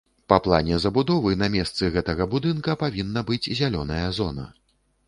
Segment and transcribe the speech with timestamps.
[0.31, 4.53] Па плане забудовы на месцы гэтага будынка павінна быць зялёная зона.